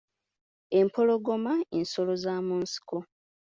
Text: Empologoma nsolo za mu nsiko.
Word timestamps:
Empologoma 0.79 1.53
nsolo 1.81 2.13
za 2.23 2.33
mu 2.45 2.55
nsiko. 2.63 2.97